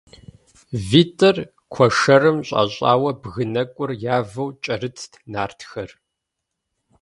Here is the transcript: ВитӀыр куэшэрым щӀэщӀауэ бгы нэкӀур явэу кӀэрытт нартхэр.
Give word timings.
ВитӀыр 0.87 1.37
куэшэрым 1.73 2.37
щӀэщӀауэ 2.47 3.11
бгы 3.21 3.43
нэкӀур 3.53 3.91
явэу 4.17 4.49
кӀэрытт 4.63 5.11
нартхэр. 5.31 5.89